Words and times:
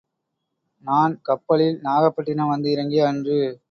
நான் 0.83 1.21
கப்பலில் 1.21 1.79
நாகப்பட்டினம் 1.81 2.47
வந்து 2.47 2.71
இறங்கிய 2.71 3.07
அன்று. 3.07 3.39